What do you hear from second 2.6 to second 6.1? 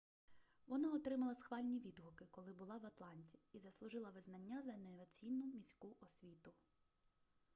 в атланті і заслужила визнання за інноваційну міську